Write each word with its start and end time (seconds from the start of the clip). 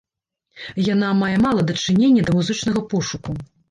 Яна 0.93 1.11
мае 1.21 1.31
мала 1.45 1.69
дачынення 1.71 2.21
да 2.31 2.39
музычнага 2.43 2.89
пошуку. 2.93 3.43